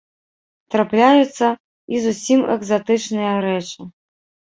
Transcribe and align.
Трапляюцца 0.75 1.47
і 1.95 2.01
зусім 2.05 2.39
экзатычныя 2.55 3.35
рэчы. 3.47 3.81